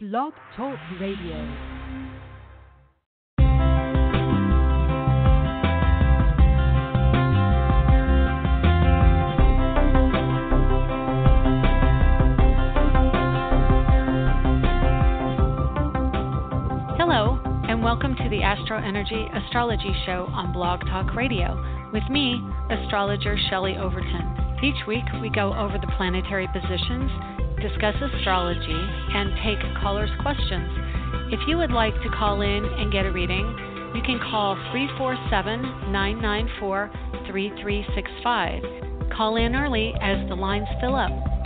[0.00, 1.34] Blog Talk Radio.
[16.96, 21.60] Hello, and welcome to the Astro Energy Astrology Show on Blog Talk Radio
[21.92, 22.40] with me,
[22.70, 24.58] astrologer Shelley Overton.
[24.62, 27.10] Each week, we go over the planetary positions
[27.60, 28.80] discuss astrology,
[29.14, 30.68] and take callers' questions.
[31.30, 33.46] If you would like to call in and get a reading,
[33.94, 36.90] you can call 347 994
[37.26, 39.10] 3365.
[39.16, 41.37] Call in early as the lines fill up.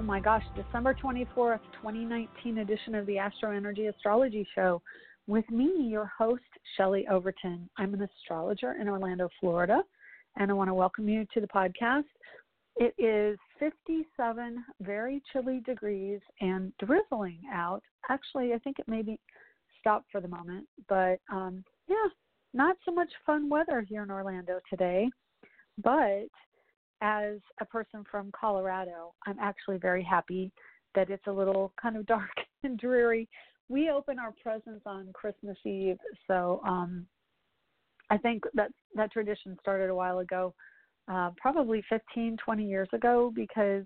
[0.00, 4.80] Oh my gosh, December 24th, 2019 edition of the Astro Energy Astrology Show
[5.26, 6.40] with me, your host,
[6.74, 7.68] Shelley Overton.
[7.76, 9.82] I'm an astrologer in Orlando, Florida,
[10.38, 12.04] and I want to welcome you to the podcast.
[12.76, 17.82] It is 57 very chilly degrees and drizzling out.
[18.08, 19.20] Actually, I think it may be
[19.80, 22.08] stopped for the moment, but um, yeah,
[22.54, 25.10] not so much fun weather here in Orlando today.
[25.76, 26.30] But
[27.00, 30.52] as a person from Colorado, I'm actually very happy
[30.94, 32.30] that it's a little kind of dark
[32.62, 33.28] and dreary.
[33.68, 37.06] We open our presents on Christmas Eve, so um,
[38.10, 40.52] I think that that tradition started a while ago,
[41.08, 43.84] uh, probably 15, 20 years ago, because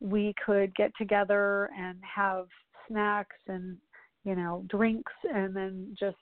[0.00, 2.46] we could get together and have
[2.88, 3.76] snacks and
[4.24, 6.16] you know drinks, and then just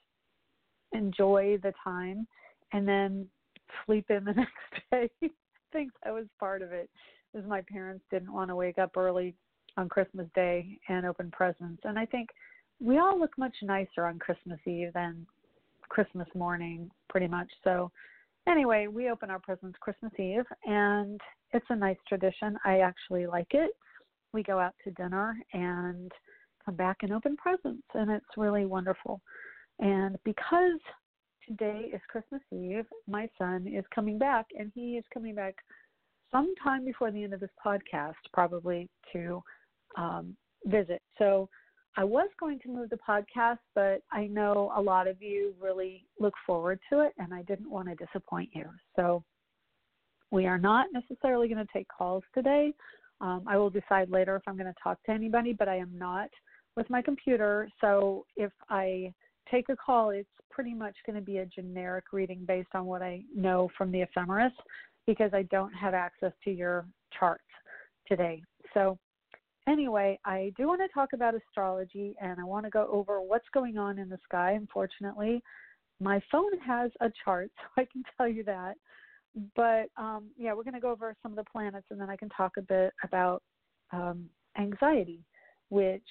[0.93, 2.27] enjoy the time,
[2.73, 3.25] and then
[3.85, 4.33] sleep in the
[4.91, 5.31] next day
[5.71, 6.89] think that was part of it.
[7.33, 9.35] Is my parents didn't want to wake up early
[9.77, 12.29] on Christmas Day and open presents, and I think
[12.81, 15.25] we all look much nicer on Christmas Eve than
[15.87, 17.47] Christmas morning, pretty much.
[17.63, 17.91] So,
[18.47, 21.21] anyway, we open our presents Christmas Eve, and
[21.51, 22.57] it's a nice tradition.
[22.65, 23.71] I actually like it.
[24.33, 26.11] We go out to dinner and
[26.65, 29.21] come back and open presents, and it's really wonderful.
[29.79, 30.79] And because
[31.51, 32.85] today is Christmas Eve.
[33.07, 35.55] My son is coming back, and he is coming back
[36.31, 39.43] sometime before the end of this podcast, probably to
[39.97, 40.35] um,
[40.65, 41.01] visit.
[41.17, 41.49] So
[41.97, 46.05] I was going to move the podcast, but I know a lot of you really
[46.19, 48.65] look forward to it, and I didn't want to disappoint you.
[48.95, 49.21] So
[50.31, 52.71] we are not necessarily going to take calls today.
[53.19, 55.91] Um, I will decide later if I'm going to talk to anybody, but I am
[55.97, 56.29] not
[56.77, 57.67] with my computer.
[57.81, 59.13] So if I
[59.51, 63.01] take a call, it's pretty much going to be a generic reading based on what
[63.01, 64.53] I know from the ephemeris
[65.05, 66.85] because I don't have access to your
[67.17, 67.43] charts
[68.07, 68.41] today.
[68.73, 68.97] So,
[69.67, 73.47] anyway, I do want to talk about astrology and I want to go over what's
[73.53, 74.51] going on in the sky.
[74.53, 75.41] Unfortunately,
[75.99, 78.75] my phone has a chart, so I can tell you that.
[79.55, 82.17] But um, yeah, we're going to go over some of the planets and then I
[82.17, 83.41] can talk a bit about
[83.93, 84.25] um,
[84.57, 85.21] anxiety,
[85.69, 86.01] which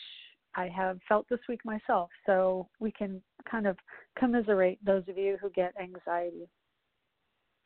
[0.54, 2.10] I have felt this week myself.
[2.26, 3.76] So we can kind of
[4.18, 6.48] commiserate those of you who get anxiety.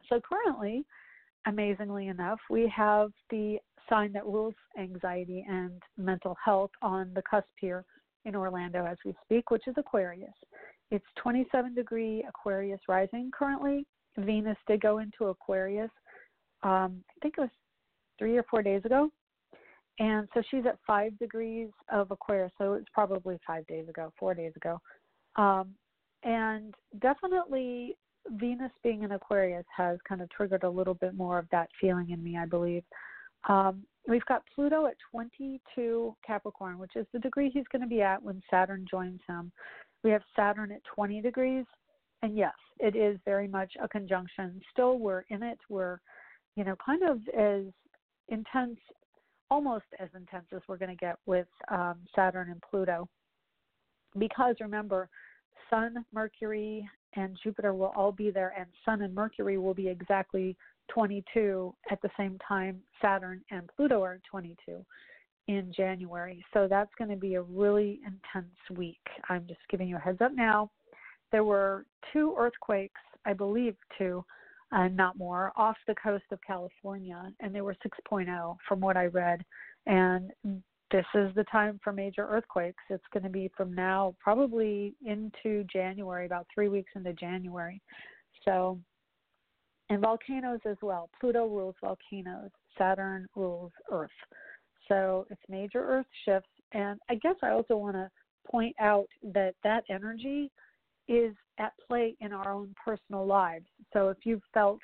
[0.08, 0.84] So currently,
[1.46, 3.58] amazingly enough, we have the
[3.88, 7.84] sign that rules anxiety and mental health on the cusp here
[8.24, 10.34] in Orlando as we speak, which is Aquarius.
[10.90, 13.86] It's 27 degree Aquarius rising currently.
[14.18, 15.90] Venus did go into Aquarius,
[16.64, 17.50] um, I think it was
[18.18, 19.10] three or four days ago.
[19.98, 24.34] And so she's at five degrees of Aquarius, so it's probably five days ago, four
[24.34, 24.80] days ago.
[25.36, 25.74] Um,
[26.24, 27.96] and definitely
[28.30, 32.10] Venus being in Aquarius has kind of triggered a little bit more of that feeling
[32.10, 32.82] in me, I believe.
[33.48, 38.02] Um, we've got Pluto at 22 Capricorn, which is the degree he's going to be
[38.02, 39.52] at when Saturn joins him.
[40.02, 41.66] We have Saturn at 20 degrees.
[42.22, 44.60] And yes, it is very much a conjunction.
[44.72, 45.58] Still, we're in it.
[45.68, 45.98] We're,
[46.56, 47.64] you know, kind of as
[48.28, 48.78] intense
[49.54, 53.08] almost as intense as we're going to get with um, Saturn and Pluto.
[54.18, 55.08] Because remember,
[55.70, 60.56] Sun, Mercury, and Jupiter will all be there, and Sun and Mercury will be exactly
[60.88, 64.84] 22 at the same time Saturn and Pluto are 22
[65.46, 66.44] in January.
[66.52, 69.06] So that's going to be a really intense week.
[69.28, 70.68] I'm just giving you a heads up now.
[71.30, 74.24] There were two earthquakes, I believe two,
[74.72, 79.06] uh, not more, off the coast of California, and they were 6.0 from what I
[79.06, 79.44] read.
[79.86, 80.30] And
[80.90, 82.82] this is the time for major earthquakes.
[82.90, 87.80] It's going to be from now probably into January, about three weeks into January.
[88.44, 88.78] So,
[89.90, 91.10] and volcanoes as well.
[91.20, 94.10] Pluto rules volcanoes, Saturn rules Earth.
[94.88, 96.48] So it's major Earth shifts.
[96.72, 98.10] And I guess I also want to
[98.50, 100.50] point out that that energy
[101.08, 103.66] is at play in our own personal lives.
[103.92, 104.80] So if you've felt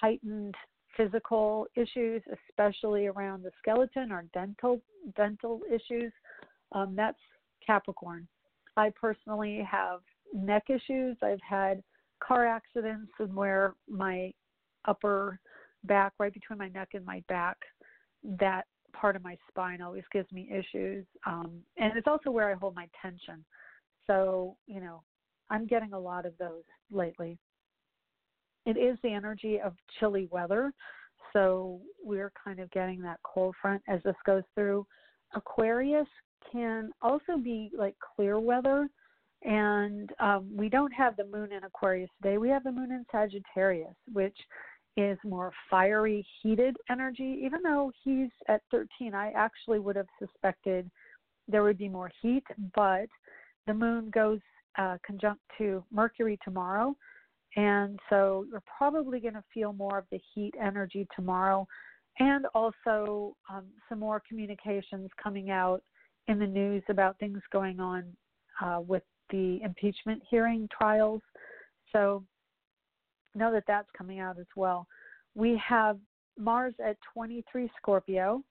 [0.00, 0.54] heightened
[0.96, 4.80] physical issues, especially around the skeleton or dental
[5.16, 6.12] dental issues,
[6.72, 7.18] um, that's
[7.66, 8.26] Capricorn.
[8.76, 10.00] I personally have
[10.32, 11.16] neck issues.
[11.22, 11.82] I've had
[12.22, 14.32] car accidents and where my
[14.86, 15.38] upper
[15.84, 17.56] back, right between my neck and my back,
[18.24, 21.04] that part of my spine always gives me issues.
[21.26, 23.44] Um, and it's also where I hold my tension.
[24.06, 25.02] So, you know,
[25.52, 27.38] I'm getting a lot of those lately.
[28.64, 30.72] It is the energy of chilly weather.
[31.32, 34.86] So we're kind of getting that cold front as this goes through.
[35.34, 36.08] Aquarius
[36.50, 38.88] can also be like clear weather.
[39.42, 42.38] And um, we don't have the moon in Aquarius today.
[42.38, 44.36] We have the moon in Sagittarius, which
[44.96, 47.40] is more fiery, heated energy.
[47.44, 50.90] Even though he's at 13, I actually would have suspected
[51.48, 52.44] there would be more heat,
[52.74, 53.08] but
[53.66, 54.38] the moon goes
[54.78, 56.96] uh, conjunct to Mercury tomorrow.
[57.56, 61.66] And so you're probably going to feel more of the heat energy tomorrow,
[62.18, 65.82] and also um, some more communications coming out
[66.28, 68.04] in the news about things going on
[68.62, 71.20] uh, with the impeachment hearing trials.
[71.92, 72.24] So
[73.34, 74.86] know that that's coming out as well.
[75.34, 75.98] We have
[76.38, 78.42] Mars at 23 Scorpio.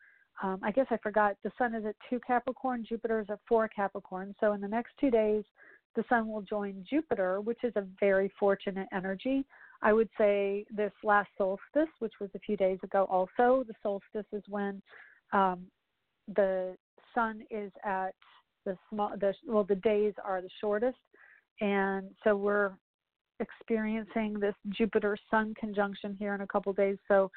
[0.44, 3.68] Um, I guess I forgot the Sun is at 2 Capricorn, Jupiter is at 4
[3.68, 4.34] Capricorn.
[4.40, 5.44] So in the next two days,
[5.96, 9.46] the Sun will join Jupiter, which is a very fortunate energy.
[9.82, 14.28] I would say this last solstice, which was a few days ago, also, the solstice
[14.32, 14.82] is when
[15.34, 15.66] um,
[16.36, 16.76] the
[17.14, 18.14] Sun is at
[18.66, 20.98] the small, the, well, the days are the shortest.
[21.60, 22.72] And so we're
[23.40, 26.98] experiencing this Jupiter Sun conjunction here in a couple days.
[27.08, 27.32] So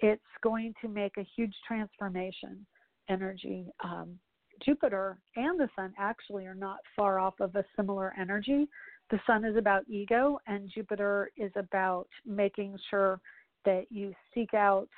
[0.00, 2.64] it's going to make a huge transformation
[3.10, 3.66] energy.
[3.82, 4.18] Um,
[4.64, 8.68] Jupiter and the Sun actually are not far off of a similar energy.
[9.10, 13.20] The Sun is about ego, and Jupiter is about making sure
[13.64, 14.88] that you seek out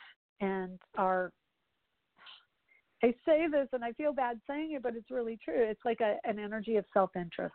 [0.40, 1.32] and are.
[3.02, 5.54] I say this and I feel bad saying it, but it's really true.
[5.56, 7.54] It's like a, an energy of self interest.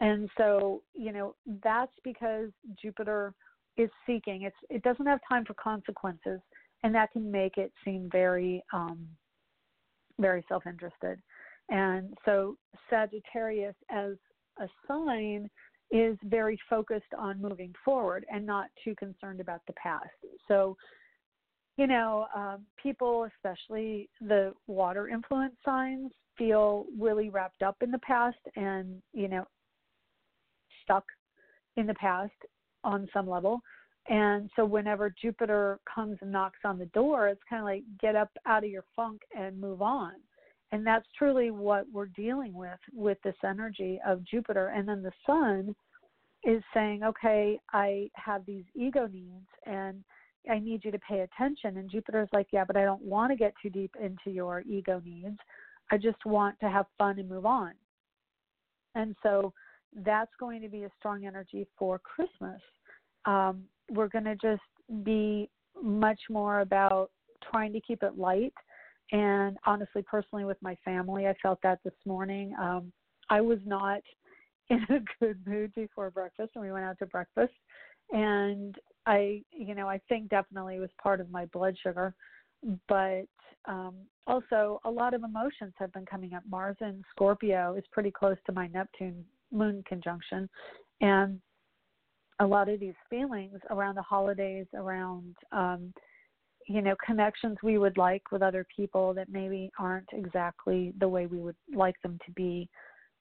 [0.00, 2.50] And so, you know, that's because
[2.80, 3.34] Jupiter
[3.76, 4.42] is seeking.
[4.42, 6.40] It's it doesn't have time for consequences,
[6.82, 9.06] and that can make it seem very um,
[10.20, 11.20] very self-interested.
[11.68, 12.56] And so
[12.90, 14.12] Sagittarius as
[14.58, 15.48] a sign
[15.90, 20.08] is very focused on moving forward and not too concerned about the past.
[20.48, 20.76] So,
[21.76, 27.98] you know, um, people, especially the water influence signs, feel really wrapped up in the
[27.98, 29.44] past and, you know,
[30.82, 31.04] stuck
[31.76, 32.32] in the past
[32.82, 33.60] on some level.
[34.08, 38.16] And so whenever Jupiter comes and knocks on the door, it's kind of like get
[38.16, 40.12] up out of your funk and move on.
[40.72, 44.68] And that's truly what we're dealing with with this energy of Jupiter.
[44.68, 45.74] And then the sun
[46.44, 50.04] is saying, okay, I have these ego needs and
[50.50, 51.78] I need you to pay attention.
[51.78, 55.00] And Jupiter's like, yeah, but I don't want to get too deep into your ego
[55.04, 55.38] needs.
[55.90, 57.72] I just want to have fun and move on.
[58.94, 59.52] And so
[60.04, 62.60] that's going to be a strong energy for Christmas.
[63.24, 65.48] Um, we're going to just be
[65.80, 67.10] much more about
[67.50, 68.54] trying to keep it light.
[69.12, 72.54] And honestly, personally, with my family, I felt that this morning.
[72.60, 72.92] Um,
[73.30, 74.00] I was not
[74.70, 77.52] in a good mood before breakfast, and we went out to breakfast.
[78.12, 78.76] And
[79.06, 82.14] I, you know, I think definitely was part of my blood sugar,
[82.88, 83.26] but
[83.66, 83.94] um,
[84.26, 86.42] also a lot of emotions have been coming up.
[86.48, 90.48] Mars in Scorpio is pretty close to my Neptune moon conjunction
[91.00, 91.40] and
[92.40, 95.92] a lot of these feelings around the holidays around um
[96.66, 101.26] you know connections we would like with other people that maybe aren't exactly the way
[101.26, 102.68] we would like them to be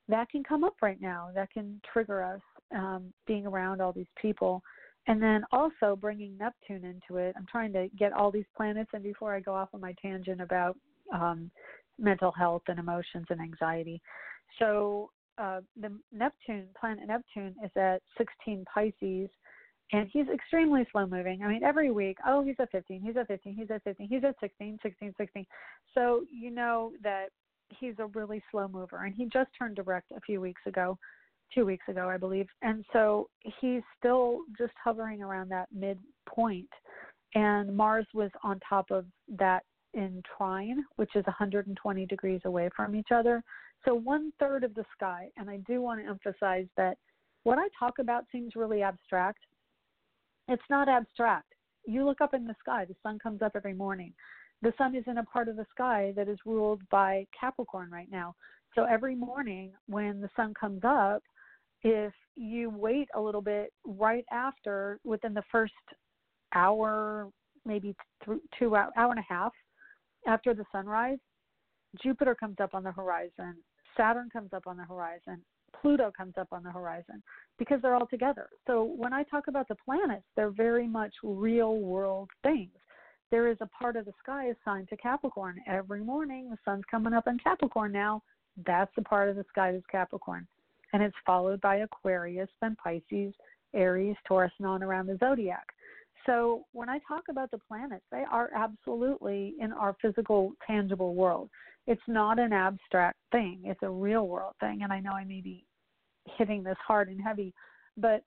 [0.10, 1.30] that can come up right now.
[1.34, 2.42] That can trigger us
[2.76, 4.62] um being around all these people.
[5.08, 7.36] And then also bringing neptune into it.
[7.38, 10.42] I'm trying to get all these planets and before i go off on my tangent
[10.42, 10.78] about
[11.14, 11.52] um
[12.00, 14.02] mental health and emotions and anxiety.
[14.60, 19.30] So uh, the Neptune planet Neptune is at 16 Pisces,
[19.92, 21.42] and he's extremely slow moving.
[21.44, 24.24] I mean, every week, oh, he's at 15, he's at 15, he's at 15, he's
[24.24, 25.46] at 16, 16, 16.
[25.94, 27.28] So you know that
[27.80, 30.98] he's a really slow mover, and he just turned direct a few weeks ago,
[31.54, 36.70] two weeks ago, I believe, and so he's still just hovering around that midpoint.
[37.36, 39.06] And Mars was on top of
[39.38, 39.64] that
[39.94, 43.44] in trine, which is 120 degrees away from each other.
[43.86, 46.98] So one third of the sky, and I do want to emphasize that
[47.44, 49.40] what I talk about seems really abstract.
[50.48, 51.54] It's not abstract.
[51.86, 54.14] You look up in the sky, the sun comes up every morning.
[54.62, 58.10] The sun is in a part of the sky that is ruled by Capricorn right
[58.10, 58.36] now.
[58.76, 61.22] So every morning when the sun comes up,
[61.82, 65.74] if you wait a little bit right after, within the first
[66.56, 67.30] hour,
[67.66, 67.94] maybe
[68.58, 69.52] two hour, hour and a half
[70.26, 71.20] after the sunrise,
[72.02, 73.58] Jupiter comes up on the horizon,
[73.98, 75.42] Saturn comes up on the horizon,
[75.82, 77.22] Pluto comes up on the horizon
[77.60, 78.48] because they're all together.
[78.68, 82.72] So when I talk about the planets, they're very much real world things.
[83.32, 85.60] There is a part of the sky assigned to Capricorn.
[85.68, 88.22] Every morning, the sun's coming up in Capricorn now.
[88.66, 90.48] That's the part of the sky that's Capricorn.
[90.94, 93.34] And it's followed by Aquarius, then Pisces,
[93.74, 95.66] Aries, Taurus, and on around the zodiac.
[96.26, 101.50] So when I talk about the planets, they are absolutely in our physical, tangible world.
[101.88, 104.82] It's not an abstract thing, it's a real world thing.
[104.84, 105.66] And I know I may be
[106.38, 107.54] hitting this hard and heavy,
[107.98, 108.24] but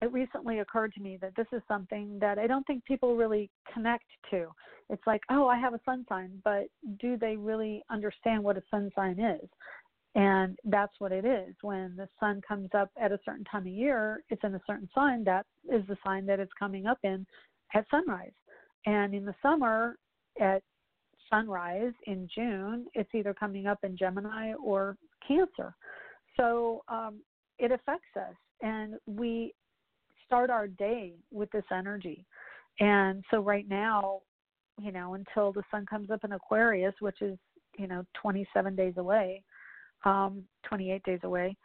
[0.00, 3.50] it recently occurred to me that this is something that I don't think people really
[3.72, 4.46] connect to.
[4.90, 6.64] It's like, oh, I have a sun sign, but
[7.00, 9.48] do they really understand what a sun sign is?
[10.14, 11.54] And that's what it is.
[11.62, 14.88] When the sun comes up at a certain time of year, it's in a certain
[14.94, 15.24] sign.
[15.24, 17.24] That is the sign that it's coming up in
[17.74, 18.32] at sunrise.
[18.84, 19.96] And in the summer,
[20.40, 20.62] at
[21.32, 24.96] sunrise in June, it's either coming up in Gemini or
[25.26, 25.74] Cancer.
[26.36, 27.20] So um,
[27.58, 28.34] it affects us.
[28.60, 29.54] And we
[30.26, 32.24] start our day with this energy.
[32.80, 34.20] And so right now,
[34.80, 37.38] you know, until the sun comes up in Aquarius, which is,
[37.78, 39.42] you know, 27 days away,
[40.04, 41.56] um, 28 days away,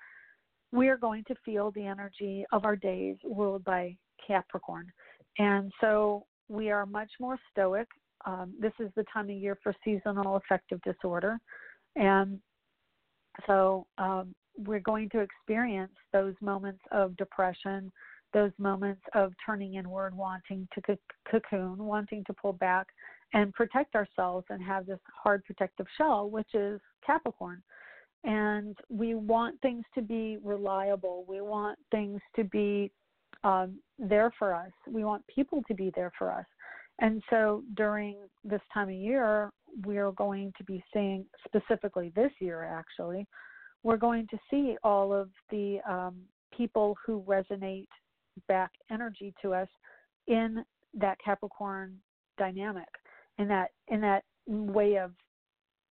[0.71, 3.95] we are going to feel the energy of our days ruled by
[4.25, 4.91] Capricorn.
[5.39, 7.88] And so we are much more stoic.
[8.25, 11.39] Um, this is the time of year for seasonal affective disorder.
[11.95, 12.39] And
[13.45, 17.91] so um, we're going to experience those moments of depression,
[18.33, 20.97] those moments of turning inward, wanting to
[21.29, 22.88] cocoon, wanting to pull back
[23.33, 27.62] and protect ourselves and have this hard protective shell, which is Capricorn
[28.24, 31.25] and we want things to be reliable.
[31.27, 32.91] We want things to be
[33.43, 34.71] um, there for us.
[34.88, 36.45] We want people to be there for us.
[37.00, 39.51] And so during this time of year,
[39.86, 43.27] we are going to be seeing, specifically this year actually,
[43.84, 46.16] we're going to see all of the um,
[46.56, 47.88] people who resonate
[48.48, 49.68] back energy to us
[50.27, 50.63] in
[50.94, 51.96] that Capricorn
[52.38, 52.88] dynamic,
[53.38, 55.12] in that in that way of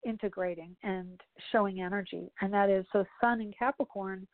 [0.06, 1.20] integrating and
[1.52, 2.32] showing energy.
[2.42, 4.28] And that is so, Sun in Capricorn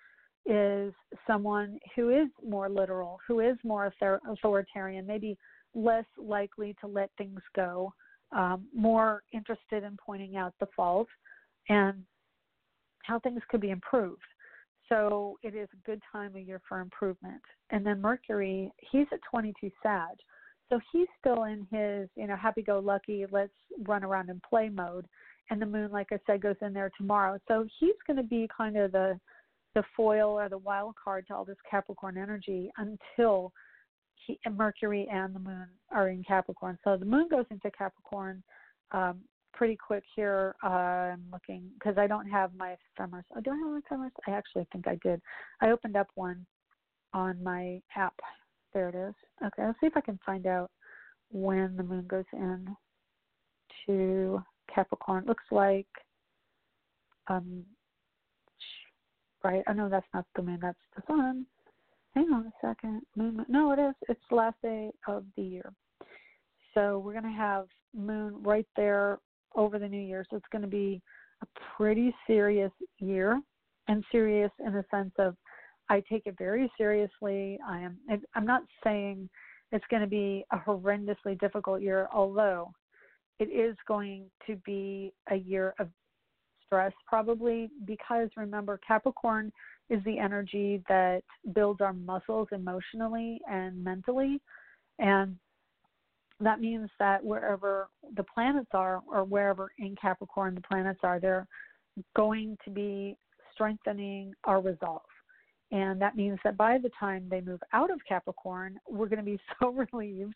[0.45, 0.93] is
[1.27, 3.93] someone who is more literal, who is more
[4.27, 5.37] authoritarian, maybe
[5.73, 7.93] less likely to let things go,
[8.31, 11.07] um, more interested in pointing out the fault
[11.69, 12.03] and
[13.03, 14.21] how things could be improved.
[14.89, 17.41] So it is a good time of year for improvement.
[17.69, 20.17] And then Mercury, he's at 22 Sag.
[20.69, 23.51] So he's still in his, you know, happy go lucky, let's
[23.85, 25.05] run around and play mode
[25.51, 27.37] and the moon, like I said, goes in there tomorrow.
[27.47, 29.19] So he's going to be kind of the
[29.73, 33.53] the foil or the wild card to all this Capricorn energy until
[34.25, 36.77] he, Mercury and the moon are in Capricorn.
[36.83, 38.43] So the moon goes into Capricorn
[38.91, 39.19] um,
[39.53, 40.55] pretty quick here.
[40.63, 43.25] Uh, I'm looking because I don't have my ephemeris.
[43.35, 44.13] Oh, do I have my ephemeris?
[44.27, 45.21] I actually think I did.
[45.61, 46.45] I opened up one
[47.13, 48.13] on my app.
[48.73, 49.13] There it is.
[49.45, 50.71] Okay, let's see if I can find out
[51.31, 52.75] when the moon goes in
[53.85, 54.41] to
[54.73, 55.25] Capricorn.
[55.27, 55.87] Looks like,
[57.27, 57.63] um,
[59.43, 59.63] right?
[59.67, 60.59] I know that's not the moon.
[60.61, 61.45] That's the sun.
[62.15, 63.01] Hang on a second.
[63.15, 63.45] Moon.
[63.47, 63.95] No, it is.
[64.09, 65.71] It's the last day of the year.
[66.73, 69.19] So we're going to have moon right there
[69.55, 70.25] over the new year.
[70.29, 71.01] So it's going to be
[71.41, 73.41] a pretty serious year,
[73.87, 75.35] and serious in the sense of
[75.89, 77.59] I take it very seriously.
[77.67, 77.97] I am.
[78.35, 79.29] I'm not saying
[79.71, 82.71] it's going to be a horrendously difficult year, although
[83.39, 85.87] it is going to be a year of
[86.65, 89.51] stress probably because remember Capricorn
[89.89, 91.21] is the energy that
[91.53, 94.39] builds our muscles emotionally and mentally.
[94.99, 95.35] And
[96.39, 101.47] that means that wherever the planets are or wherever in Capricorn the planets are they're
[102.15, 103.17] going to be
[103.53, 105.01] strengthening our resolve.
[105.71, 109.25] And that means that by the time they move out of Capricorn we're going to
[109.25, 110.35] be so relieved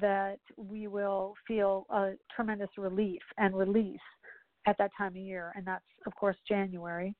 [0.00, 4.00] that we will feel a tremendous relief and release
[4.66, 7.14] at that time of year, and that's of course January.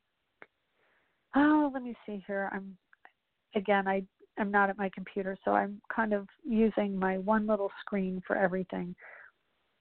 [1.34, 2.50] Oh, let me see here.
[2.52, 2.76] I'm
[3.54, 4.02] again, I
[4.38, 8.36] am not at my computer, so I'm kind of using my one little screen for
[8.36, 8.94] everything.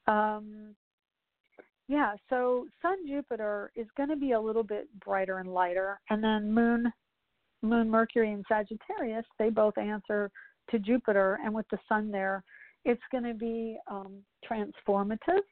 [0.07, 0.75] Um,
[1.87, 6.23] yeah, so Sun Jupiter is going to be a little bit brighter and lighter, and
[6.23, 6.91] then Moon,
[7.61, 10.31] Moon Mercury and Sagittarius, they both answer
[10.71, 12.43] to Jupiter, and with the Sun there,
[12.85, 15.43] it's going to be um, transformative.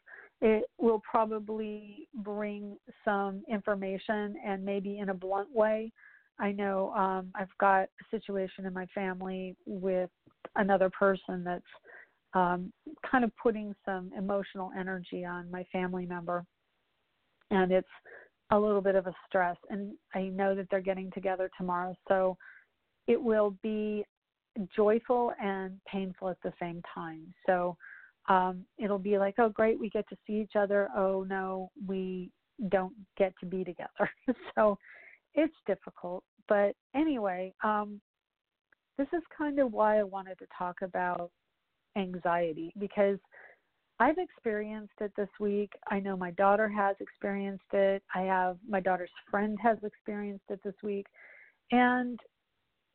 [0.44, 5.90] It will probably bring some information and maybe in a blunt way.
[6.38, 10.10] I know um, I've got a situation in my family with
[10.58, 11.64] another person that's
[12.34, 12.74] um,
[13.10, 16.44] kind of putting some emotional energy on my family member.
[17.50, 17.88] And it's
[18.52, 19.56] a little bit of a stress.
[19.70, 21.96] And I know that they're getting together tomorrow.
[22.10, 22.36] So
[23.08, 24.04] it will be
[24.76, 27.34] joyful and painful at the same time.
[27.46, 27.78] So
[28.30, 30.90] um, it'll be like, oh, great, we get to see each other.
[30.96, 32.32] Oh, no, we
[32.70, 34.10] don't get to be together.
[34.56, 34.78] so
[35.34, 36.24] it's difficult.
[36.48, 38.00] But anyway, um,
[38.98, 41.32] this is kind of why I wanted to talk about
[41.98, 43.18] anxiety because
[44.00, 45.72] I've experienced it this week.
[45.90, 48.04] I know my daughter has experienced it.
[48.14, 51.06] I have my daughter's friend has experienced it this week.
[51.72, 52.20] And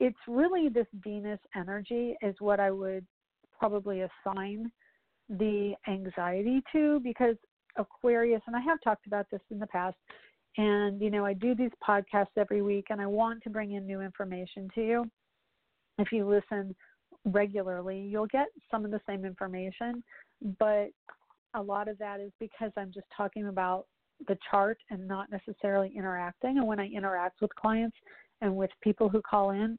[0.00, 3.06] it's really this Venus energy is what I would
[3.58, 4.70] probably assign
[5.28, 7.36] the anxiety to because
[7.76, 9.96] Aquarius, and I have talked about this in the past,
[10.56, 13.86] and you know, I do these podcasts every week and I want to bring in
[13.86, 15.10] new information to you.
[15.98, 16.74] If you listen
[17.24, 20.02] regularly, you'll get some of the same information,
[20.58, 20.88] but
[21.54, 23.86] a lot of that is because I'm just talking about
[24.26, 26.58] the chart and not necessarily interacting.
[26.58, 27.96] And when I interact with clients
[28.40, 29.78] and with people who call in,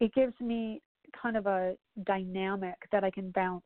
[0.00, 0.82] it gives me
[1.20, 1.74] kind of a
[2.04, 3.64] dynamic that I can bounce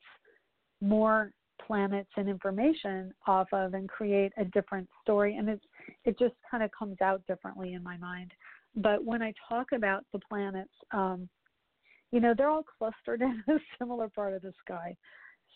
[0.87, 1.33] more
[1.67, 5.37] planets and information off of and create a different story.
[5.37, 5.65] And it's
[6.05, 8.33] it just kind of comes out differently in my mind.
[8.77, 11.29] But when i talk about the planets um
[12.13, 14.95] you know they're all clustered in a similar part of the sky.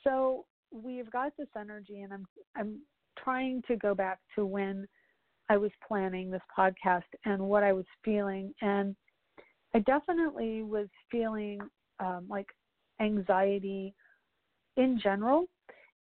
[0.05, 2.79] So we've got this energy and i'm i'm
[3.19, 4.87] trying to go back to when
[5.49, 8.53] i was planning this podcast and what i was feeling.
[8.63, 8.97] And
[9.75, 11.61] i definitely was feeling
[12.01, 12.47] um, like
[13.01, 13.95] anxiety
[14.81, 15.47] in general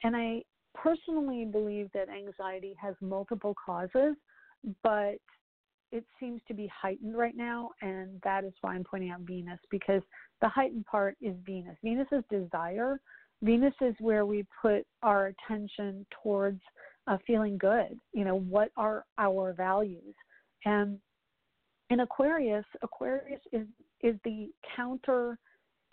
[0.03, 0.41] and i
[0.73, 4.15] personally believe that anxiety has multiple causes
[4.83, 5.17] but
[5.91, 9.59] it seems to be heightened right now, and that is why I'm pointing out Venus
[9.71, 10.01] because
[10.41, 11.77] the heightened part is Venus.
[11.83, 12.99] Venus is desire.
[13.41, 16.59] Venus is where we put our attention towards
[17.07, 17.97] uh, feeling good.
[18.13, 20.15] You know, what are our values?
[20.65, 20.99] And
[21.89, 23.67] in Aquarius, Aquarius is
[24.01, 25.37] is the counter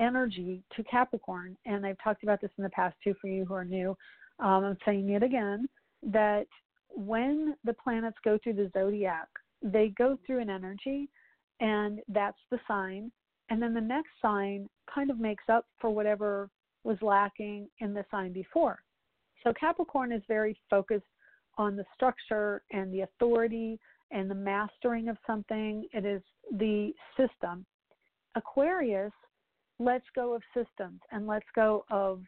[0.03, 3.55] energy to Capricorn, and I've talked about this in the past too for you who
[3.55, 3.97] are new.
[4.41, 5.69] Um, I'm saying it again
[6.03, 6.47] that
[6.89, 9.29] when the planets go through the zodiac,
[9.63, 11.09] they go through an energy,
[11.61, 13.11] and that's the sign.
[13.49, 16.49] And then the next sign kind of makes up for whatever
[16.85, 18.83] was lacking in the sign before.
[19.45, 21.05] So Capricorn is very focused
[21.59, 23.79] on the structure and the authority
[24.11, 25.87] and the mastering of something.
[25.93, 27.65] It is the system.
[28.35, 29.13] Aquarius
[29.79, 32.21] lets go of systems and let's go of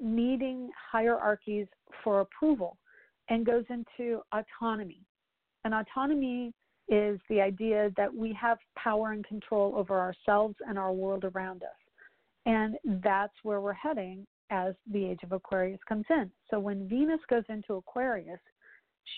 [0.00, 1.66] needing hierarchies
[2.02, 2.76] for approval
[3.28, 5.00] and goes into autonomy.
[5.64, 6.52] And autonomy
[6.88, 11.62] is the idea that we have power and control over ourselves and our world around
[11.62, 11.70] us.
[12.44, 16.30] And that's where we're heading as the age of Aquarius comes in.
[16.50, 18.40] So when Venus goes into Aquarius,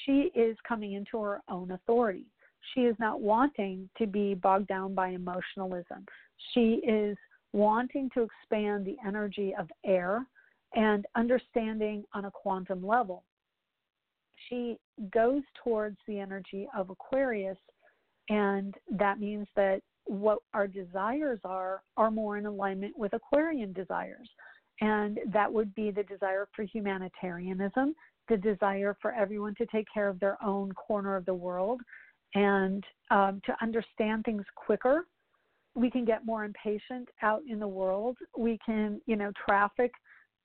[0.04, 2.26] she is coming into her own authority.
[2.72, 6.07] She is not wanting to be bogged down by emotionalism.
[6.52, 7.16] She is
[7.55, 10.27] wanting to expand the energy of air
[10.75, 13.25] and understanding on a quantum level
[14.49, 14.79] she
[15.12, 17.59] goes towards the energy of Aquarius,
[18.29, 24.29] and that means that what our desires are are more in alignment with Aquarian desires.
[24.81, 27.95] And that would be the desire for humanitarianism,
[28.29, 31.81] the desire for everyone to take care of their own corner of the world
[32.35, 35.07] and um, to understand things quicker.
[35.74, 38.16] We can get more impatient out in the world.
[38.37, 39.92] We can, you know, traffic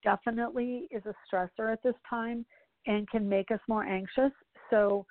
[0.03, 2.45] definitely is a stressor at this time
[2.87, 4.31] and can make us more anxious.
[4.69, 5.05] So,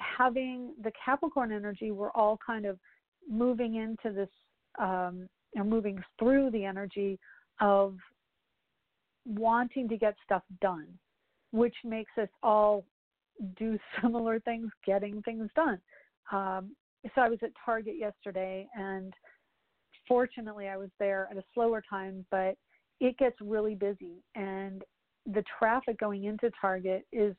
[0.00, 2.78] having the Capricorn energy, we're all kind of
[3.28, 4.30] moving into this,
[4.78, 7.18] um, moving through the energy
[7.60, 7.96] of
[9.26, 10.86] wanting to get stuff done,
[11.52, 12.84] which makes us all
[13.56, 15.78] do similar things, getting things done.
[16.32, 16.74] Um,
[17.14, 19.12] so I was at Target yesterday, and
[20.10, 22.56] fortunately, I was there at a slower time, but
[22.98, 24.82] it gets really busy, and
[25.24, 27.36] the traffic going into Target is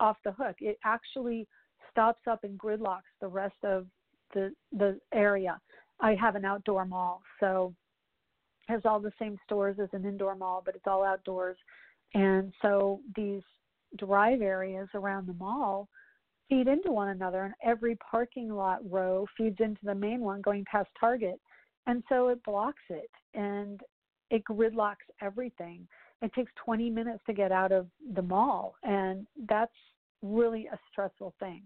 [0.00, 0.56] off the hook.
[0.60, 1.48] It actually
[1.90, 3.86] stops up and gridlocks the rest of
[4.34, 5.58] the the area.
[6.00, 7.74] I have an outdoor mall, so
[8.68, 11.56] it has all the same stores as an indoor mall, but it's all outdoors.
[12.12, 13.42] And so these
[13.96, 15.88] drive areas around the mall
[16.50, 20.66] feed into one another, and every parking lot row feeds into the main one going
[20.70, 21.40] past Target.
[21.90, 23.80] And so it blocks it and
[24.30, 25.88] it gridlocks everything.
[26.22, 29.72] It takes 20 minutes to get out of the mall, and that's
[30.22, 31.62] really a stressful thing.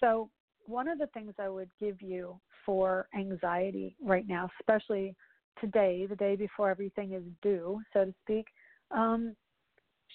[0.00, 0.30] So,
[0.64, 5.14] one of the things I would give you for anxiety right now, especially
[5.60, 8.46] today, the day before everything is due, so to speak,
[8.90, 9.36] um,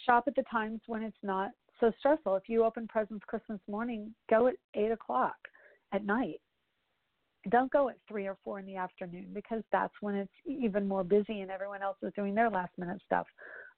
[0.04, 2.38] shop at the times when it's not so stressful.
[2.38, 5.36] If you open presents Christmas morning, go at eight o'clock
[5.92, 6.42] at night.
[7.50, 11.04] Don't go at three or four in the afternoon because that's when it's even more
[11.04, 13.28] busy and everyone else is doing their last minute stuff.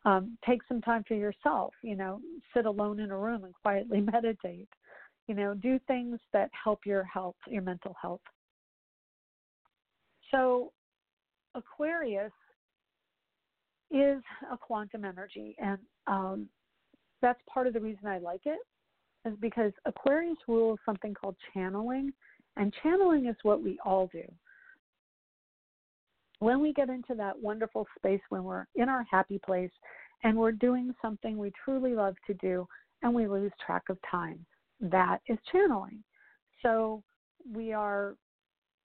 [0.06, 1.73] Um, take some time for yourself.
[1.82, 2.21] You know,
[2.56, 4.69] sit alone in a room and quietly meditate.
[5.28, 8.21] You know, do things that help your health, your mental health.
[10.30, 10.71] So,
[11.56, 12.32] Aquarius
[13.89, 16.49] is a quantum energy, and um,
[17.21, 18.60] that's part of the reason I like it,
[19.25, 22.12] is because Aquarius rules something called channeling,
[22.58, 24.24] and channeling is what we all do.
[26.39, 29.72] When we get into that wonderful space when we're in our happy place
[30.24, 32.68] and we're doing something we truly love to do
[33.02, 34.46] and we lose track of time,
[34.82, 36.04] that is channeling.
[36.62, 37.04] So
[37.52, 38.15] we are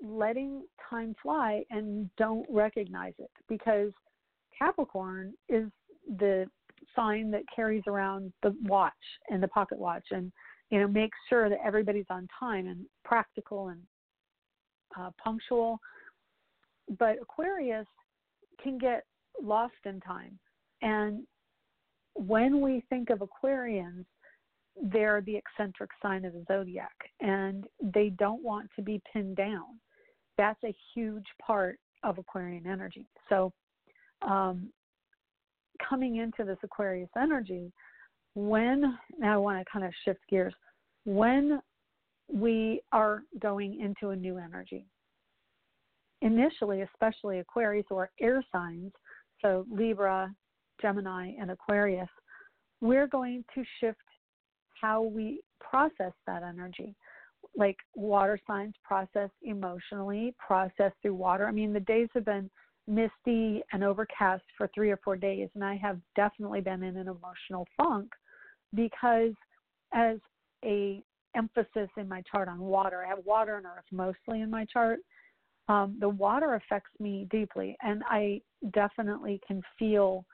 [0.01, 3.91] letting time fly and don't recognize it because
[4.57, 5.69] Capricorn is
[6.19, 6.47] the
[6.95, 8.93] sign that carries around the watch
[9.29, 10.31] and the pocket watch and
[10.69, 13.81] you know make sure that everybody's on time and practical and
[14.99, 15.79] uh, punctual.
[16.97, 17.87] But aquarius
[18.61, 19.03] can get
[19.41, 20.39] lost in time.
[20.81, 21.23] And
[22.15, 24.05] when we think of aquarians
[24.81, 29.79] they're the eccentric sign of the zodiac and they don't want to be pinned down.
[30.37, 33.07] That's a huge part of aquarian energy.
[33.29, 33.51] So
[34.21, 34.69] um,
[35.87, 37.71] coming into this Aquarius energy,
[38.37, 40.53] when now I want to kind of shift gears,
[41.05, 41.59] when
[42.31, 44.85] we are going into a new energy,
[46.21, 48.91] initially, especially Aquarius or air signs,
[49.41, 50.31] so Libra,
[50.79, 52.09] Gemini, and Aquarius,
[52.79, 53.97] we're going to shift
[54.79, 56.95] how we process that energy.
[57.55, 61.47] Like water signs process emotionally, process through water.
[61.47, 62.51] I mean, the days have been
[62.85, 67.07] misty and overcast for three or four days, and I have definitely been in an
[67.07, 68.11] emotional funk
[68.73, 69.33] because
[69.93, 70.17] as
[70.63, 71.01] a
[71.35, 74.99] emphasis in my chart on water, I have water and earth mostly in my chart.
[75.69, 78.41] Um, the water affects me deeply, and I
[78.73, 80.25] definitely can feel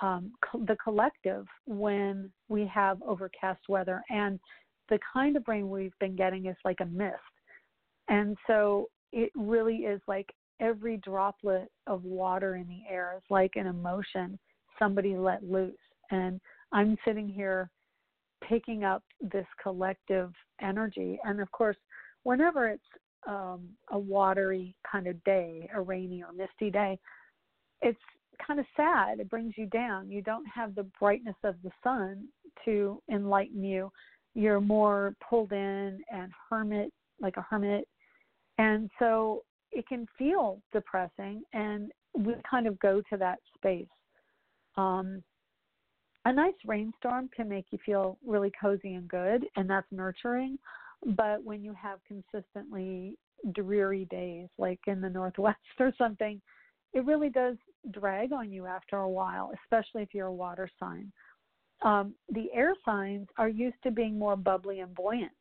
[0.00, 4.02] um, co- the collective when we have overcast weather.
[4.08, 4.38] And
[4.88, 7.16] the kind of rain we've been getting is like a mist.
[8.08, 13.52] And so it really is like every droplet of water in the air is like
[13.56, 14.38] an emotion
[14.78, 15.74] somebody let loose.
[16.10, 16.40] And
[16.72, 17.70] I'm sitting here
[18.46, 21.18] picking up this collective energy.
[21.24, 21.76] And of course,
[22.22, 22.82] whenever it's
[23.26, 26.98] um, a watery kind of day, a rainy or misty day,
[27.82, 27.98] it's
[28.46, 29.20] kind of sad.
[29.20, 30.10] It brings you down.
[30.10, 32.28] You don't have the brightness of the sun
[32.64, 33.90] to enlighten you.
[34.34, 37.88] You're more pulled in and hermit, like a hermit.
[38.58, 43.86] And so it can feel depressing, and we kind of go to that space.
[44.76, 45.22] Um,
[46.28, 50.58] a nice rainstorm can make you feel really cozy and good, and that's nurturing.
[51.16, 53.16] But when you have consistently
[53.52, 56.40] dreary days, like in the Northwest or something,
[56.92, 57.56] it really does
[57.92, 61.10] drag on you after a while, especially if you're a water sign.
[61.80, 65.32] Um, the air signs are used to being more bubbly and buoyant,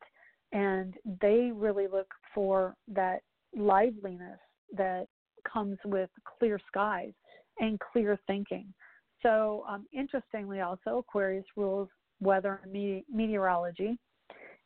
[0.53, 3.23] and they really look for that
[3.53, 4.39] liveliness
[4.75, 5.07] that
[5.51, 7.13] comes with clear skies
[7.59, 8.73] and clear thinking.
[9.27, 11.89] So, um, interestingly, also, Aquarius rules
[12.21, 13.97] weather and me- meteorology.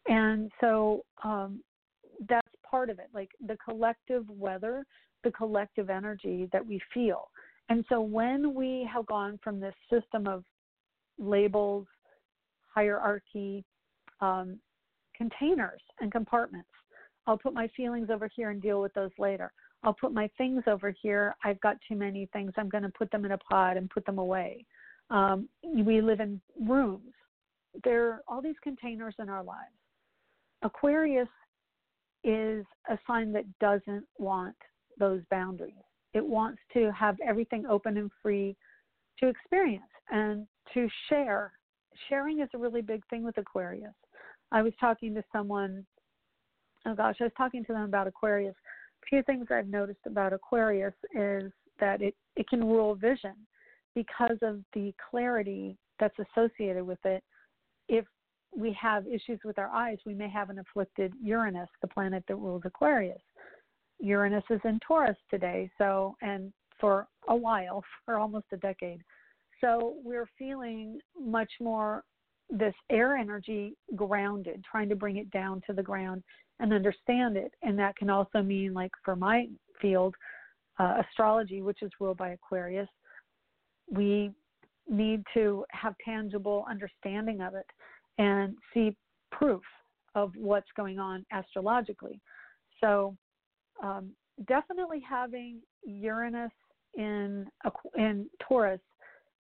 [0.08, 1.62] And so um,
[2.30, 4.86] that's part of it, like the collective weather,
[5.24, 7.30] the collective energy that we feel.
[7.70, 10.44] And so when we have gone from this system of
[11.18, 11.88] labels,
[12.72, 13.64] hierarchy,
[14.20, 14.60] um,
[15.18, 16.70] containers, and compartments
[17.28, 19.52] I'll put my feelings over here and deal with those later.
[19.84, 21.36] I'll put my things over here.
[21.44, 22.54] I've got too many things.
[22.58, 24.66] I'm going to put them in a pod and put them away.
[25.10, 27.14] Um, we live in rooms.
[27.84, 29.72] There are all these containers in our lives.
[30.62, 31.28] Aquarius
[32.24, 34.56] is a sign that doesn't want
[35.00, 35.74] those boundaries.
[36.14, 38.56] It wants to have everything open and free
[39.20, 41.54] to experience and to share.
[42.08, 43.94] Sharing is a really big thing with Aquarius.
[44.52, 45.86] I was talking to someone
[46.86, 48.56] oh gosh, I was talking to them about Aquarius.
[49.10, 53.36] Few things I've noticed about Aquarius is that it, it can rule vision
[53.96, 57.24] because of the clarity that's associated with it.
[57.90, 58.06] if
[58.56, 62.36] we have issues with our eyes, we may have an afflicted Uranus, the planet that
[62.36, 63.22] rules Aquarius.
[64.00, 69.02] Uranus is in Taurus today, so and for a while, for almost a decade.
[69.62, 72.04] So we're feeling much more
[72.50, 76.24] this air energy grounded, trying to bring it down to the ground
[76.62, 77.52] and understand it.
[77.64, 79.48] And that can also mean, like for my
[79.82, 80.16] field,
[80.80, 82.88] uh, astrology, which is ruled by Aquarius,
[83.90, 84.32] we
[84.88, 87.66] need to have tangible understanding of it
[88.18, 88.96] and see
[89.32, 89.62] proof
[90.16, 92.20] of what's going on astrologically.
[92.80, 93.16] So,
[93.84, 94.12] um,
[94.48, 96.52] definitely having Uranus
[96.96, 97.48] in
[97.98, 98.82] in Taurus,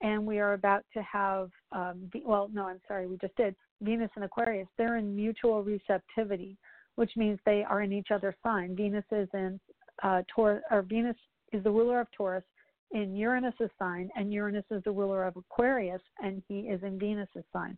[0.01, 4.11] and we are about to have um, well, no, I'm sorry, we just did Venus
[4.15, 4.67] and Aquarius.
[4.77, 6.57] They're in mutual receptivity,
[6.99, 8.75] which means they are in each other's sign.
[8.75, 9.57] Venus is in
[10.03, 11.15] uh, Taurus, or Venus
[11.53, 12.43] is the ruler of Taurus
[12.91, 17.45] in Uranus's sign, and Uranus is the ruler of Aquarius, and he is in Venus's
[17.53, 17.77] sign.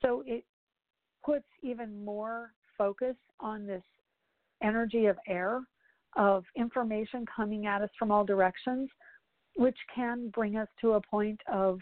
[0.00, 0.46] So it
[1.22, 3.82] puts even more focus on this
[4.62, 5.60] energy of air,
[6.16, 8.88] of information coming at us from all directions,
[9.56, 11.78] which can bring us to a point of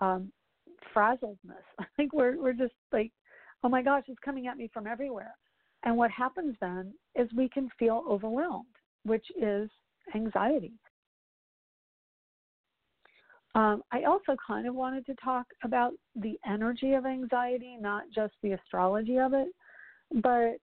[0.00, 0.30] um,
[0.94, 1.64] frazzledness.
[1.80, 3.10] I think we're we're just like,
[3.64, 5.34] oh my gosh, it's coming at me from everywhere.
[5.84, 8.66] And what happens then is we can feel overwhelmed,
[9.04, 9.70] which is
[10.14, 10.72] anxiety.
[13.54, 18.34] Um, I also kind of wanted to talk about the energy of anxiety, not just
[18.42, 19.48] the astrology of it,
[20.22, 20.56] but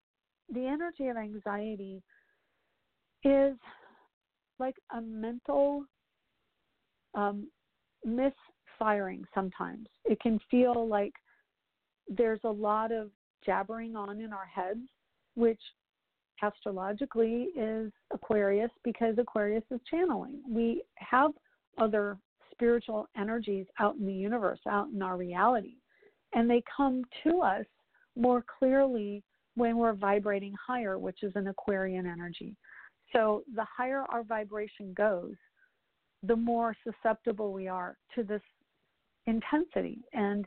[0.53, 2.01] the energy of anxiety
[3.23, 3.58] is
[4.60, 5.84] like a mental
[7.13, 7.49] um,
[8.06, 9.88] misfiring sometimes.
[10.06, 11.13] It can feel like
[12.08, 13.10] there's a lot of
[13.45, 14.88] jabbering on in our heads,
[15.38, 15.62] which
[16.41, 20.41] astrologically is Aquarius because Aquarius is channeling.
[20.50, 21.32] We have
[21.78, 22.17] other
[22.52, 25.76] spiritual energies out in the universe, out in our reality.
[26.34, 27.65] And they come to us
[28.15, 29.23] more clearly
[29.56, 32.56] when we're vibrating higher, which is an Aquarian energy.
[33.13, 35.36] So the higher our vibration goes,
[36.23, 38.41] the more susceptible we are to this
[39.28, 40.00] intensity.
[40.13, 40.45] And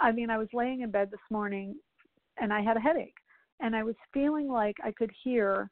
[0.00, 1.76] I mean, I was laying in bed this morning
[2.38, 3.16] and I had a headache,
[3.60, 5.70] and I was feeling like I could hear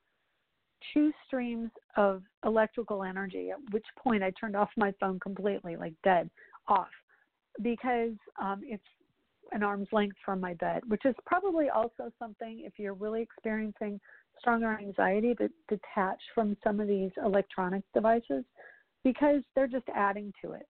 [0.93, 5.95] two streams of electrical energy, at which point I turned off my phone completely, like
[6.03, 6.31] dead
[6.69, 6.89] off,
[7.63, 8.83] because um, it's
[9.53, 14.01] an arm's length from my bed, which is probably also something if you're really experiencing
[14.39, 18.45] stronger anxiety to detach from some of these electronic devices
[19.05, 20.67] because they're just adding to it.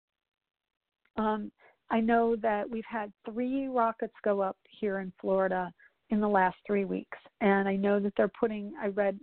[1.17, 1.51] Um,
[1.89, 5.71] I know that we've had three rockets go up here in Florida
[6.13, 8.73] in the last three weeks, and I know that they're putting.
[8.81, 9.19] I read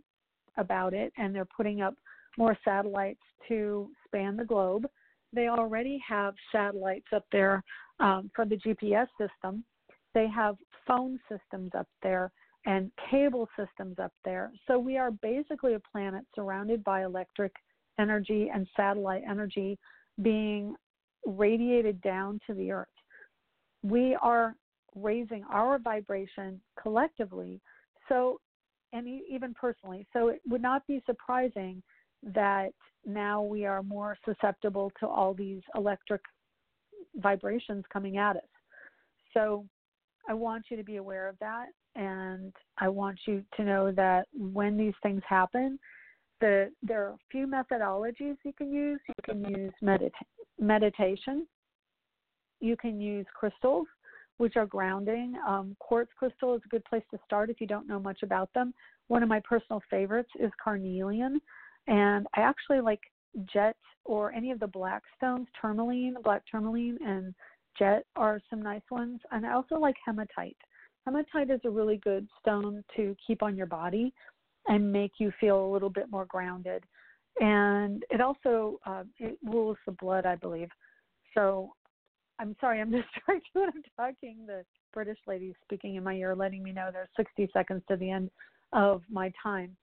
[0.57, 1.94] about it and they're putting up
[2.37, 4.87] more satellites to span the globe.
[5.33, 7.62] They already have satellites up there
[8.00, 9.64] um, for the GPS system.
[10.14, 12.33] They have phone systems up there
[12.66, 14.53] and cable systems up there.
[14.66, 17.53] So we are basically a planet surrounded by electric
[17.98, 19.79] energy and satellite energy
[20.20, 20.74] being
[21.24, 22.88] radiated down to the earth.
[23.83, 24.57] We are
[24.94, 27.61] raising our vibration collectively.
[28.09, 28.40] So
[28.92, 30.07] and even personally.
[30.12, 31.83] So it would not be surprising
[32.22, 32.70] that
[33.07, 36.20] now we are more susceptible to all these electric
[37.16, 38.42] vibrations coming at us.
[39.33, 39.64] So
[40.29, 41.66] I want you to be aware of that.
[41.96, 45.79] And I want you to know that when these things happen,
[46.40, 49.00] the, there are a few methodologies you can use.
[49.09, 50.11] You can use medita-
[50.59, 51.46] meditation,
[52.61, 53.87] you can use crystals,
[54.40, 55.35] which are grounding.
[55.46, 58.50] Um, quartz crystal is a good place to start if you don't know much about
[58.55, 58.72] them.
[59.09, 61.42] One of my personal favorites is carnelian,
[61.88, 63.00] and I actually like
[63.53, 63.76] jet
[64.07, 67.35] or any of the black stones, tourmaline, black tourmaline, and
[67.79, 69.20] jet are some nice ones.
[69.31, 70.57] And I also like hematite.
[71.05, 74.11] Hematite is a really good stone to keep on your body
[74.68, 76.83] and make you feel a little bit more grounded.
[77.40, 80.70] And it also uh, it rules the blood, I believe.
[81.35, 81.74] So
[82.40, 84.38] I'm sorry, I'm distracted when I'm talking.
[84.46, 88.11] The British lady speaking in my ear, letting me know there's 60 seconds to the
[88.11, 88.31] end
[88.72, 89.76] of my time.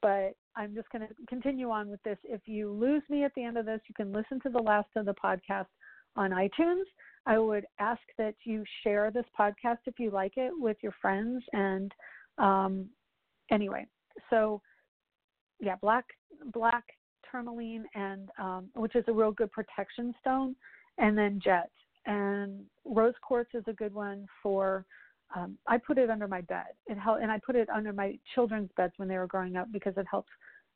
[0.00, 2.18] But I'm just going to continue on with this.
[2.24, 4.88] If you lose me at the end of this, you can listen to the last
[4.96, 5.66] of the podcast
[6.16, 6.84] on iTunes.
[7.26, 11.42] I would ask that you share this podcast if you like it with your friends.
[11.52, 11.92] And
[12.38, 12.86] um,
[13.50, 13.86] anyway,
[14.30, 14.60] so
[15.60, 16.04] yeah, black
[16.52, 16.84] black
[17.30, 20.56] tourmaline and um, which is a real good protection stone,
[20.98, 21.70] and then jet
[22.06, 24.84] and rose quartz is a good one for
[25.34, 26.66] um, I put it under my bed.
[26.86, 29.68] It help, and I put it under my children's beds when they were growing up
[29.72, 30.28] because it helps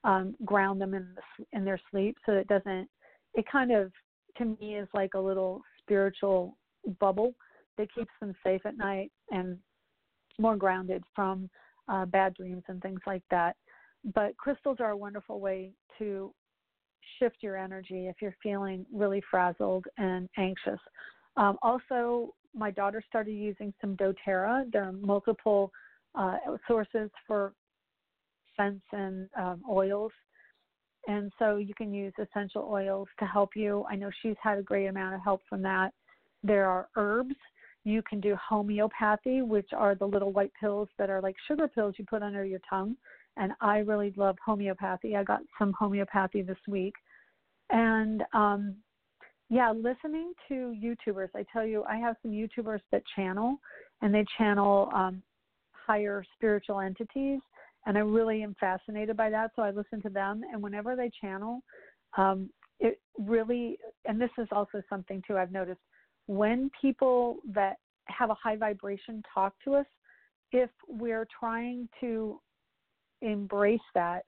[0.05, 2.89] um, ground them in the, in their sleep, so it doesn't.
[3.35, 3.93] It kind of
[4.39, 6.57] to me is like a little spiritual
[7.01, 7.35] bubble
[7.79, 9.59] that keeps them safe at night and
[10.39, 11.49] more grounded from
[11.89, 13.57] uh, bad dreams and things like that.
[14.15, 16.33] But crystals are a wonderful way to
[17.19, 20.81] shift your energy if you're feeling really frazzled and anxious.
[21.37, 24.73] Um, also, my daughter started using some doTERRA.
[24.73, 25.71] There are multiple
[26.15, 27.53] uh, sources for
[28.57, 30.13] scents and um, oils.
[31.09, 33.85] And so you can use essential oils to help you.
[33.91, 35.93] I know she's had a great amount of help from that.
[36.43, 37.35] There are herbs.
[37.85, 41.95] You can do homeopathy, which are the little white pills that are like sugar pills
[41.99, 42.97] you put under your tongue.
[43.37, 45.15] And I really love homeopathy.
[45.15, 46.95] I got some homeopathy this week.
[47.71, 48.75] And um,
[49.49, 51.29] yeah, listening to YouTubers.
[51.35, 53.59] I tell you, I have some YouTubers that channel,
[54.03, 55.23] and they channel um,
[55.73, 57.41] higher spiritual entities,
[57.87, 59.53] and I really am fascinated by that.
[59.55, 61.61] So I listen to them, and whenever they channel,
[62.17, 65.81] um, it really, and this is also something too I've noticed,
[66.27, 69.87] when people that have a high vibration talk to us,
[70.51, 72.41] if we're trying to
[73.23, 74.25] embrace that,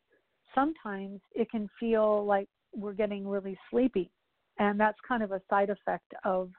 [0.54, 4.10] sometimes it can feel like we're getting really sleepy
[4.58, 6.50] and that's kind of a side effect of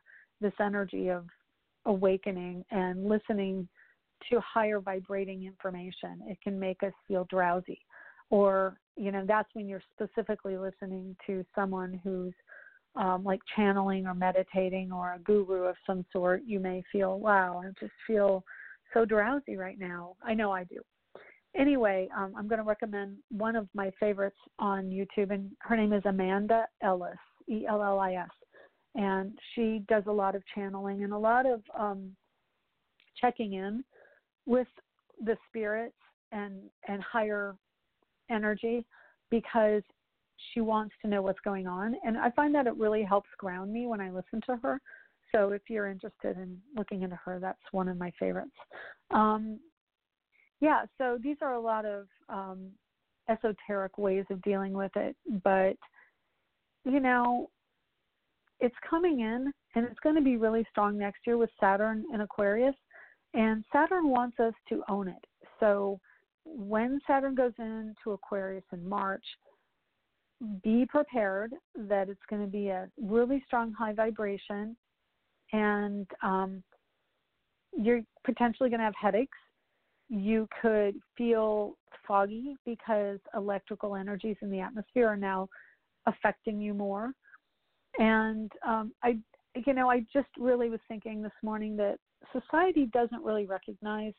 [0.42, 1.26] this energy of
[1.86, 3.68] awakening and listening
[4.30, 6.22] to higher vibrating information.
[6.28, 7.80] It can make us feel drowsy.
[8.30, 12.34] Or, you know, that's when you're specifically listening to someone who's
[12.96, 16.44] um, like channeling or meditating or a guru of some sort.
[16.46, 18.44] You may feel, wow, I just feel
[18.94, 20.16] so drowsy right now.
[20.24, 20.80] I know I do.
[21.56, 25.94] Anyway, um, I'm going to recommend one of my favorites on YouTube, and her name
[25.94, 27.18] is Amanda Ellis.
[27.50, 28.30] E L L I S.
[28.96, 32.16] And she does a lot of channeling and a lot of um,
[33.20, 33.84] checking in
[34.46, 34.68] with
[35.24, 35.96] the spirits
[36.32, 36.56] and
[36.88, 37.56] and higher
[38.30, 38.86] energy
[39.30, 39.84] because
[40.54, 41.96] she wants to know what's going on.
[42.04, 44.82] And i find that it really helps ground me when i listen to her.
[45.34, 48.56] So if you're interested in looking into her that's one of my favorites.
[49.12, 49.60] Um,
[50.62, 52.70] yeah so these are a lot of um,
[53.30, 55.78] esoteric ways of dealing with it but
[56.90, 57.50] you know,
[58.60, 62.22] it's coming in and it's going to be really strong next year with Saturn in
[62.22, 62.76] Aquarius.
[63.34, 65.24] And Saturn wants us to own it.
[65.60, 66.00] So
[66.46, 69.24] when Saturn goes into Aquarius in March,
[70.64, 74.76] be prepared that it's going to be a really strong high vibration
[75.52, 76.64] and um,
[77.78, 79.38] you're potentially going to have headaches.
[80.10, 85.50] You could feel foggy because electrical energies in the atmosphere are now
[86.10, 87.12] affecting you more.
[87.98, 89.18] And um, I,
[89.66, 91.98] you know, I just really was thinking this morning that
[92.32, 94.14] society doesn't really recognize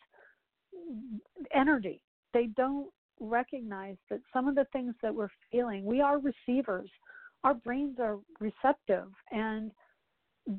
[1.55, 2.03] energy.
[2.33, 2.89] They don't
[3.21, 6.91] recognize that some of the things that we're feeling, we are receivers.
[7.45, 9.71] Our brains are receptive, and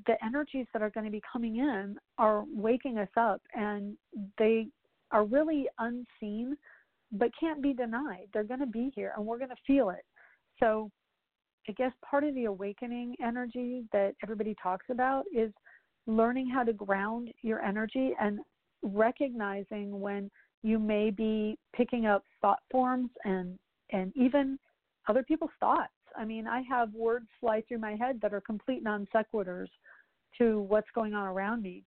[0.07, 3.97] the energies that are going to be coming in are waking us up, and
[4.37, 4.67] they
[5.11, 6.55] are really unseen,
[7.11, 8.27] but can't be denied.
[8.33, 10.05] They're going to be here, and we're going to feel it.
[10.59, 10.89] So
[11.69, 15.51] I guess part of the awakening energy that everybody talks about is
[16.07, 18.39] learning how to ground your energy and
[18.81, 20.29] recognizing when
[20.63, 23.57] you may be picking up thought forms and
[23.91, 24.57] and even
[25.07, 25.91] other people's thoughts.
[26.17, 29.67] I mean, I have words fly through my head that are complete non sequiturs
[30.37, 31.83] to what's going on around me.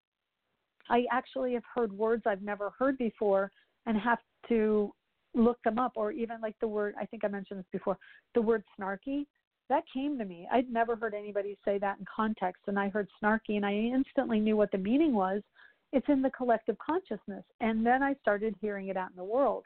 [0.89, 3.51] I actually have heard words I've never heard before
[3.87, 4.93] and have to
[5.35, 7.99] look them up or even like the word I think I mentioned this before,
[8.35, 9.27] the word snarky
[9.69, 10.47] that came to me.
[10.53, 14.41] I'd never heard anybody say that in context, and I heard snarky, and I instantly
[14.41, 15.43] knew what the meaning was.
[15.93, 19.65] It's in the collective consciousness, and then I started hearing it out in the world.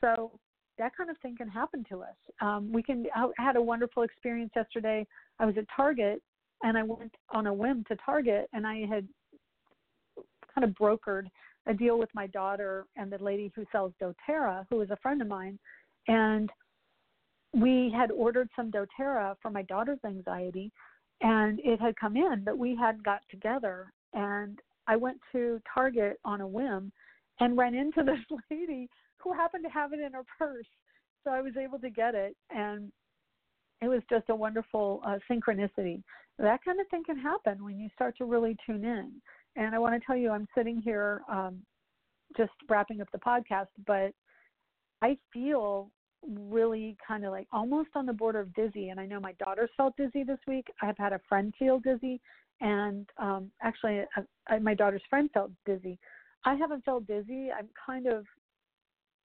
[0.00, 0.32] So
[0.78, 2.16] that kind of thing can happen to us.
[2.40, 3.06] Um, we can.
[3.14, 5.06] I had a wonderful experience yesterday.
[5.38, 6.22] I was at Target,
[6.62, 9.06] and I went on a whim to Target, and I had
[10.54, 11.26] kind of brokered
[11.66, 15.20] a deal with my daughter and the lady who sells DoTerra, who is a friend
[15.20, 15.58] of mine,
[16.08, 16.50] and
[17.60, 20.70] we had ordered some doTERRA for my daughter's anxiety,
[21.22, 23.92] and it had come in, but we hadn't got together.
[24.12, 26.92] And I went to Target on a whim
[27.40, 28.88] and ran into this lady
[29.18, 30.66] who happened to have it in her purse.
[31.24, 32.92] So I was able to get it, and
[33.80, 36.02] it was just a wonderful uh, synchronicity.
[36.38, 39.12] That kind of thing can happen when you start to really tune in.
[39.56, 41.62] And I want to tell you, I'm sitting here um,
[42.36, 44.12] just wrapping up the podcast, but
[45.02, 45.90] I feel
[46.28, 48.88] really kind of like almost on the border of dizzy.
[48.88, 50.66] And I know my daughter's felt dizzy this week.
[50.82, 52.20] I've had a friend feel dizzy,
[52.60, 55.98] and um, actually, I, I, my daughter's friend felt dizzy.
[56.44, 57.50] I haven't felt dizzy.
[57.56, 58.24] I'm kind of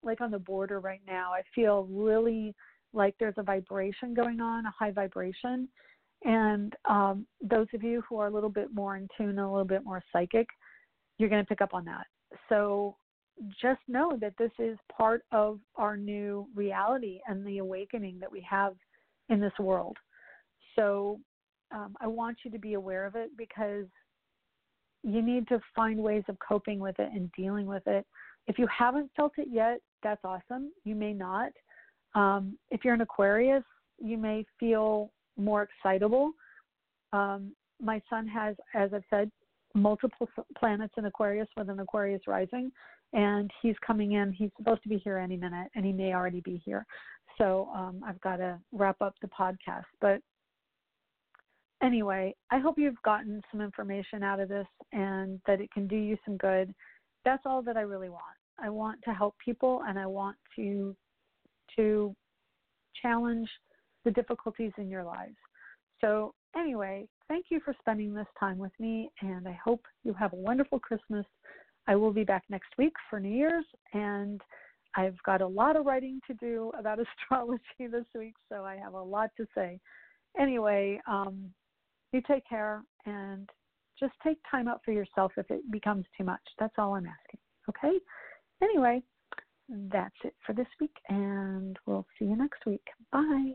[0.04, 1.32] like on the border right now.
[1.32, 2.54] I feel really
[2.94, 5.68] like there's a vibration going on, a high vibration.
[6.24, 9.66] And um, those of you who are a little bit more in tune, a little
[9.66, 10.48] bit more psychic,
[11.18, 12.06] you're going to pick up on that.
[12.50, 12.96] So
[13.62, 18.46] just know that this is part of our new reality and the awakening that we
[18.48, 18.74] have
[19.30, 19.98] in this world.
[20.76, 21.20] So
[21.72, 23.86] um, I want you to be aware of it because
[25.04, 28.06] you need to find ways of coping with it and dealing with it.
[28.48, 30.72] If you haven't felt it yet, that's awesome.
[30.84, 31.52] You may not.
[32.14, 33.64] Um, if you're an Aquarius,
[34.00, 36.32] you may feel more excitable.
[37.14, 39.32] Um, my son has, as I've said,
[39.74, 42.72] multiple planets in Aquarius with an Aquarius rising,
[43.14, 44.32] and he's coming in.
[44.32, 46.86] He's supposed to be here any minute, and he may already be here.
[47.38, 49.86] So um, I've got to wrap up the podcast.
[50.00, 50.22] But
[51.82, 55.96] anyway, I hope you've gotten some information out of this and that it can do
[55.96, 56.74] you some good.
[57.26, 58.24] That's all that I really want.
[58.60, 60.96] I want to help people, and I want to
[61.78, 62.14] to
[63.02, 63.50] challenge
[64.04, 65.38] the difficulties in your lives.
[66.02, 70.34] So anyway, thank you for spending this time with me, and I hope you have
[70.34, 71.26] a wonderful Christmas.
[71.88, 74.42] I will be back next week for New Year's, and
[74.96, 78.94] I've got a lot of writing to do about astrology this week, so I have
[78.94, 79.80] a lot to say.
[80.40, 81.52] Anyway, um,
[82.12, 83.50] you take care and
[84.00, 86.42] just take time out for yourself if it becomes too much.
[86.60, 87.40] That's all I'm asking.
[87.70, 87.98] Okay?
[88.62, 89.02] Anyway,
[89.70, 92.84] that's it for this week, and we'll see you next week.
[93.12, 93.54] Bye.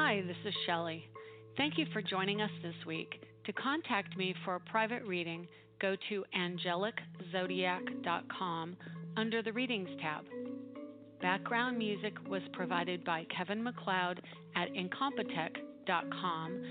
[0.00, 1.10] Hi, this is Shelley.
[1.56, 3.20] Thank you for joining us this week.
[3.46, 5.48] To contact me for a private reading,
[5.82, 8.76] go to angeliczodiac.com
[9.16, 10.22] under the Readings tab.
[11.20, 14.22] Background music was provided by Kevin MacLeod
[14.54, 16.62] at incompetech.com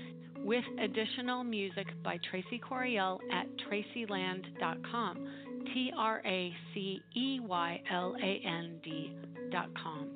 [0.42, 5.28] with additional music by Tracy Coriel at traceyland.com.
[5.74, 10.08] T R A C E Y L A N D.com.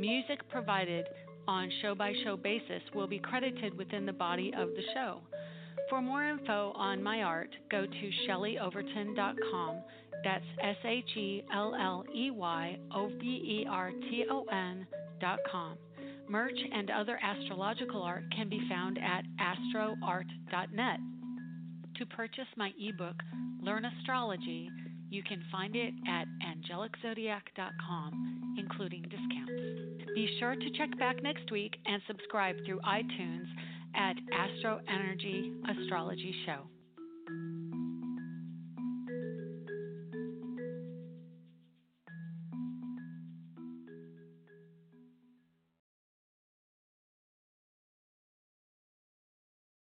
[0.00, 1.04] Music provided
[1.50, 5.18] on show by show basis will be credited within the body of the show.
[5.88, 9.82] For more info on my art, go to shelleyoverton.com.
[10.22, 15.76] That's S H E L L E Y O V E R T O N.com.
[16.28, 21.00] Merch and other astrological art can be found at astroart.net.
[21.96, 23.16] To purchase my ebook,
[23.60, 24.70] Learn Astrology,
[25.10, 29.89] you can find it at angeliczodiac.com, including discounts.
[30.14, 33.46] Be sure to check back next week and subscribe through iTunes
[33.94, 36.62] at Astro Energy Astrology Show.